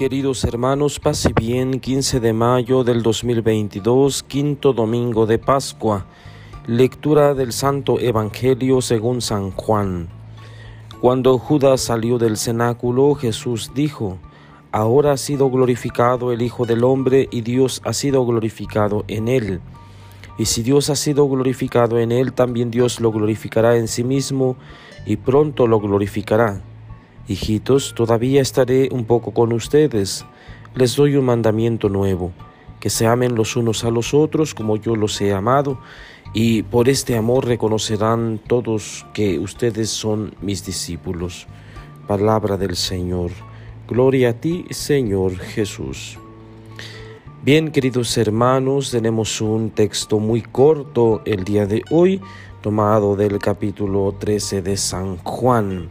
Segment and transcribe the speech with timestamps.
[0.00, 6.06] Queridos hermanos, paz y bien, 15 de mayo del 2022, quinto domingo de Pascua.
[6.66, 10.08] Lectura del Santo Evangelio según San Juan.
[11.02, 14.16] Cuando Judas salió del cenáculo, Jesús dijo,
[14.72, 19.60] Ahora ha sido glorificado el Hijo del Hombre y Dios ha sido glorificado en él.
[20.38, 24.56] Y si Dios ha sido glorificado en él, también Dios lo glorificará en sí mismo
[25.04, 26.62] y pronto lo glorificará.
[27.30, 30.26] Hijitos, todavía estaré un poco con ustedes.
[30.74, 32.32] Les doy un mandamiento nuevo,
[32.80, 35.78] que se amen los unos a los otros como yo los he amado,
[36.34, 41.46] y por este amor reconocerán todos que ustedes son mis discípulos.
[42.08, 43.30] Palabra del Señor.
[43.86, 46.18] Gloria a ti, Señor Jesús.
[47.44, 52.20] Bien, queridos hermanos, tenemos un texto muy corto el día de hoy,
[52.60, 55.90] tomado del capítulo 13 de San Juan.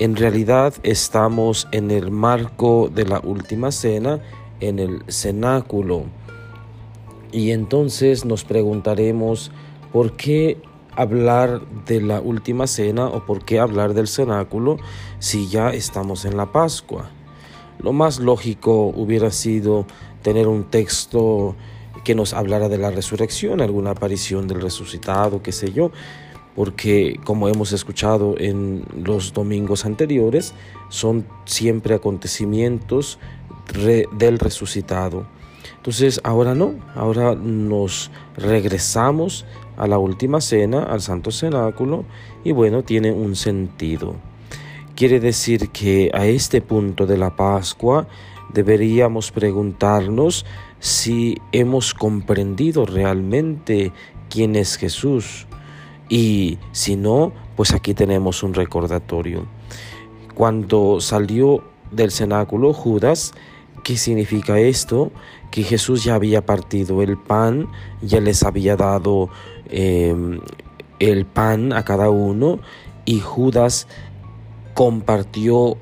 [0.00, 4.22] En realidad estamos en el marco de la última cena,
[4.60, 6.04] en el cenáculo.
[7.32, 9.52] Y entonces nos preguntaremos
[9.92, 10.56] por qué
[10.96, 14.78] hablar de la última cena o por qué hablar del cenáculo
[15.18, 17.10] si ya estamos en la Pascua.
[17.78, 19.84] Lo más lógico hubiera sido
[20.22, 21.56] tener un texto
[22.04, 25.90] que nos hablara de la resurrección, alguna aparición del resucitado, qué sé yo,
[26.54, 30.54] porque como hemos escuchado en los domingos anteriores,
[30.88, 33.18] son siempre acontecimientos
[34.12, 35.26] del resucitado.
[35.76, 42.04] Entonces ahora no, ahora nos regresamos a la última cena, al Santo Cenáculo,
[42.44, 44.16] y bueno, tiene un sentido.
[44.94, 48.06] Quiere decir que a este punto de la Pascua
[48.52, 50.44] deberíamos preguntarnos
[50.80, 53.92] si hemos comprendido realmente
[54.28, 55.46] quién es Jesús,
[56.10, 59.46] y si no, pues aquí tenemos un recordatorio.
[60.34, 63.32] Cuando salió del cenáculo Judas,
[63.84, 65.12] ¿qué significa esto?
[65.50, 67.68] Que Jesús ya había partido el pan,
[68.02, 69.30] ya les había dado
[69.70, 70.40] em,
[70.98, 72.58] el pan a cada uno
[73.04, 73.86] y Judas
[74.74, 75.76] compartió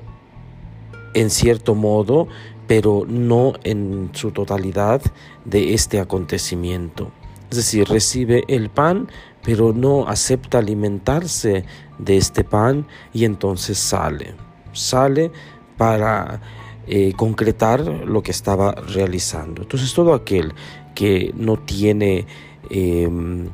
[1.15, 2.27] en cierto modo,
[2.67, 5.01] pero no en su totalidad
[5.45, 7.11] de este acontecimiento.
[7.49, 9.09] Es decir, recibe el pan,
[9.43, 11.65] pero no acepta alimentarse
[11.97, 14.35] de este pan y entonces sale.
[14.73, 15.31] Sale
[15.77, 16.41] para
[16.87, 19.63] eh, concretar lo que estaba realizando.
[19.63, 20.53] Entonces todo aquel
[20.93, 22.25] que no tiene
[22.69, 23.49] em,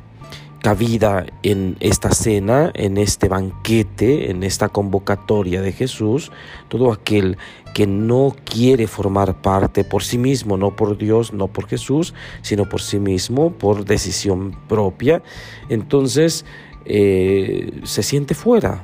[0.66, 6.32] cabida en esta cena, en este banquete, en esta convocatoria de Jesús,
[6.66, 7.38] todo aquel
[7.72, 12.68] que no quiere formar parte por sí mismo, no por Dios, no por Jesús, sino
[12.68, 15.22] por sí mismo, por decisión propia,
[15.68, 16.44] entonces
[16.84, 18.82] eh, se siente fuera.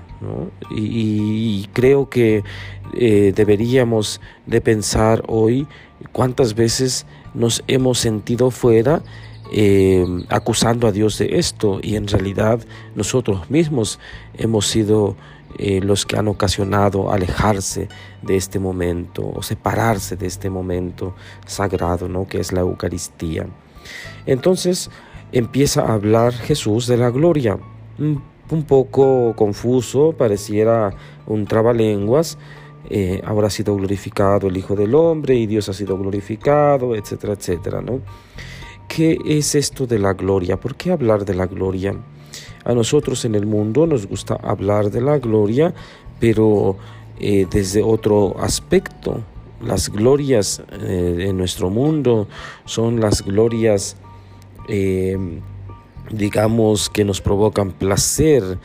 [0.70, 2.44] Y, creo que
[2.94, 5.66] eh, deberíamos de pensar hoy
[6.12, 9.03] cuántas veces nos hemos sentido fuera
[9.54, 12.60] eh, acusando a Dios de esto y en realidad
[12.94, 13.98] nosotros mismos
[14.38, 15.14] hemos sido
[15.58, 17.88] eh, los que han ocasionado alejarse
[18.22, 21.14] de este momento o separarse de este momento
[21.44, 22.26] sagrado, ¿no?
[22.26, 23.46] que es la Eucaristía.
[24.24, 24.90] Entonces
[25.32, 27.58] empieza a hablar Jesús de la gloria,
[27.98, 28.22] un,
[28.66, 30.94] poco confuso, pareciera
[31.26, 32.38] un trabalenguas.
[32.88, 37.34] Eh, ahora ha sido glorificado el Hijo del Hombre y Dios ha sido glorificado, etcétera,
[37.34, 38.00] etcétera, ¿no?
[38.94, 40.60] ¿Qué es esto de la gloria?
[40.60, 41.97] ¿Por qué hablar de la gloria?
[42.62, 45.72] A nosotros en el mundo nos gusta hablar de la gloria,
[46.20, 46.76] pero
[47.19, 49.22] eh, desde otro aspecto.
[49.62, 52.28] Las glorias eh, en nuestro mundo
[52.66, 53.97] son las glorias,
[54.69, 55.16] eh,
[56.10, 58.58] digamos, que nos provocan placer,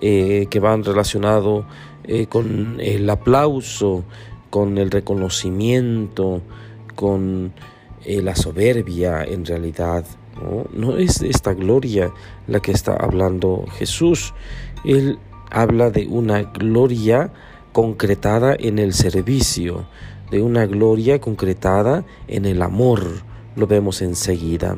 [0.00, 1.66] que van relacionados
[2.30, 4.02] con el aplauso,
[4.48, 6.40] con el reconocimiento,
[6.94, 7.52] con
[8.04, 10.04] eh, la soberbia en realidad.
[10.72, 10.96] ¿no?
[10.96, 12.12] es esta gloria
[12.48, 14.34] la que está hablando Jesús.
[14.84, 15.18] Él
[15.50, 17.32] habla de una gloria
[17.72, 19.86] concretada en el servicio,
[20.30, 23.22] de una gloria concretada en el amor.
[23.56, 24.76] Lo vemos enseguida.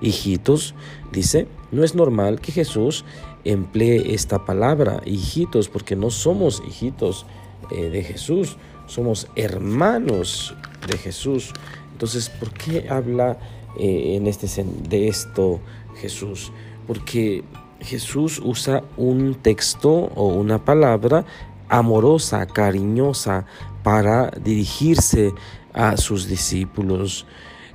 [0.00, 0.74] Hijitos,
[1.12, 3.04] dice, no es normal que Jesús
[3.44, 7.26] emplee esta palabra, hijitos, porque no somos hijitos
[7.70, 8.56] eh, de Jesús,
[8.86, 10.54] somos hermanos
[10.86, 11.52] de Jesús.
[11.94, 13.38] Entonces, ¿por qué habla
[13.78, 14.48] eh, en este,
[14.88, 15.60] de esto
[15.96, 16.52] Jesús?
[16.88, 17.44] Porque
[17.80, 21.24] Jesús usa un texto o una palabra
[21.68, 23.46] amorosa, cariñosa,
[23.84, 25.32] para dirigirse
[25.72, 27.26] a sus discípulos.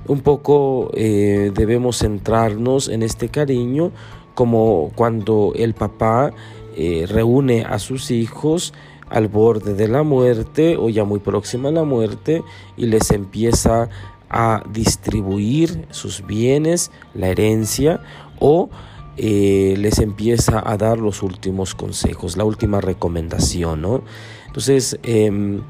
[0.06, 3.90] Un poco eh, debemos centrarnos en este cariño
[4.34, 6.32] como cuando el papá
[6.76, 8.74] eh, reúne a sus hijos
[9.10, 12.42] al borde de la muerte o ya muy próxima a la muerte
[12.76, 13.88] y les empieza
[14.30, 18.00] a distribuir sus bienes, la herencia
[18.38, 18.70] o
[19.16, 24.02] eh, les empieza a dar los últimos consejos, la última recomendación, ¿no?
[24.46, 25.60] Entonces, em,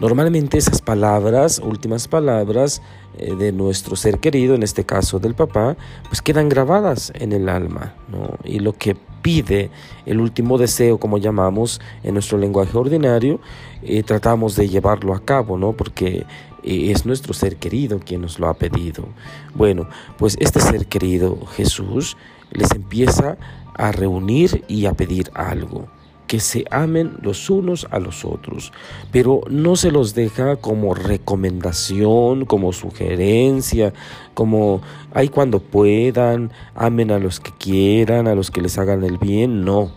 [0.00, 2.82] normalmente esas palabras, últimas palabras
[3.18, 5.76] eh, de nuestro ser querido, en este caso del papá,
[6.08, 8.38] pues quedan grabadas en el alma, ¿no?
[8.44, 8.96] Y lo que
[9.26, 9.70] pide
[10.04, 13.40] el último deseo, como llamamos en nuestro lenguaje ordinario,
[13.82, 15.72] eh, tratamos de llevarlo a cabo, ¿no?
[15.72, 16.24] Porque
[16.62, 19.08] eh, es nuestro ser querido quien nos lo ha pedido.
[19.52, 22.16] Bueno, pues este ser querido, Jesús,
[22.52, 23.36] les empieza
[23.74, 25.88] a reunir y a pedir algo
[26.26, 28.72] que se amen los unos a los otros,
[29.12, 33.92] pero no se los deja como recomendación, como sugerencia,
[34.34, 34.82] como
[35.14, 39.64] ay cuando puedan, amen a los que quieran, a los que les hagan el bien,
[39.64, 39.90] no.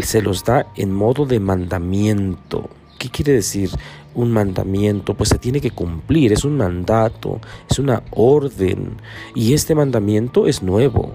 [0.00, 2.68] Se los da en modo de mandamiento.
[2.98, 3.70] ¿Qué quiere decir
[4.14, 5.14] un mandamiento?
[5.14, 7.40] Pues se tiene que cumplir, es un mandato,
[7.70, 8.96] es una orden.
[9.34, 11.14] Y este mandamiento es nuevo.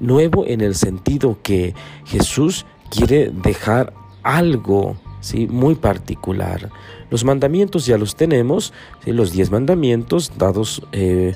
[0.00, 5.46] Nuevo en el sentido que Jesús quiere dejar algo ¿sí?
[5.46, 6.70] muy particular.
[7.10, 8.72] Los mandamientos ya los tenemos,
[9.06, 11.34] los diez mandamientos dados eh,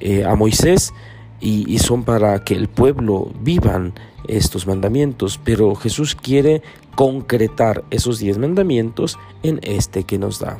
[0.00, 0.92] eh, a Moisés
[1.40, 3.92] y, y son para que el pueblo vivan
[4.26, 6.62] estos mandamientos, pero Jesús quiere
[6.94, 10.58] concretar esos diez mandamientos en este que nos da,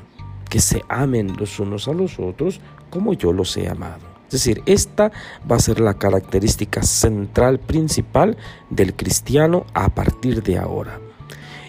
[0.50, 2.60] que se amen los unos a los otros
[2.90, 4.13] como yo los he amado.
[4.26, 5.12] Es decir, esta
[5.50, 8.36] va a ser la característica central principal
[8.70, 10.98] del cristiano a partir de ahora.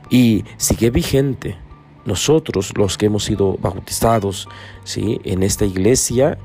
[0.09, 1.57] Y sigue vigente.
[2.05, 4.47] Nosotros, los que hemos sido bautizados
[4.83, 5.19] ¿sí?
[5.23, 6.37] en esta iglesia,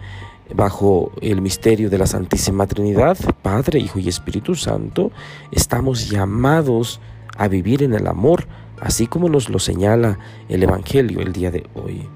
[0.55, 5.13] bajo el misterio de la Santísima Trinidad, Padre, Hijo y Espíritu Santo,
[5.53, 7.01] estamos llamados
[7.37, 8.47] a vivir en el amor,
[8.81, 10.19] así como nos lo señala
[10.49, 12.09] el Evangelio el día de hoy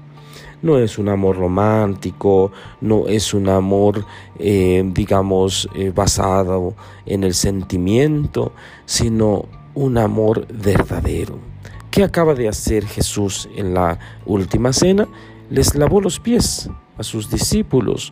[0.65, 2.51] no es un amor romántico,
[2.81, 4.03] no es un amor,
[4.39, 6.73] eh, digamos, eh, basado
[7.05, 8.51] en el sentimiento,
[8.87, 9.45] sino
[9.75, 11.37] un amor verdadero.
[11.91, 15.07] ¿Qué acaba de hacer Jesús en la última cena?
[15.51, 16.67] Les lavó los pies
[16.97, 18.11] a sus discípulos.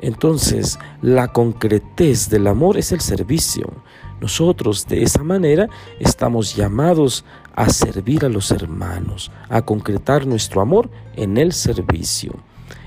[0.00, 3.72] Entonces, la concretez del amor es el servicio.
[4.20, 5.68] Nosotros de esa manera
[5.98, 7.24] estamos llamados
[7.54, 12.34] a servir a los hermanos, a concretar nuestro amor en el servicio.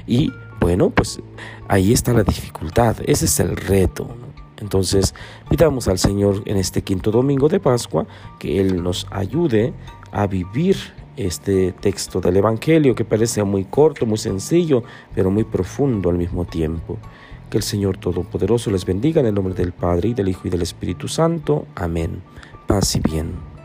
[0.06, 1.20] Y bueno, pues
[1.68, 4.08] ahí está la dificultad, ese es el reto.
[4.60, 5.14] Entonces,
[5.50, 8.08] pidamos al Señor en este quinto domingo de Pascua
[8.40, 9.74] que Él nos ayude
[10.12, 10.78] a vivir
[11.18, 14.84] este texto del Evangelio que parece muy corto, muy sencillo,
[15.14, 16.98] pero muy profundo al mismo tiempo.
[17.50, 20.50] Que el Señor Todopoderoso les bendiga en el nombre del Padre y del Hijo y
[20.50, 21.66] del Espíritu Santo.
[21.76, 22.22] Amén.
[22.68, 23.57] Paz y bien.